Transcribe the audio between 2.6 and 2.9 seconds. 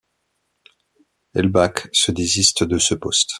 de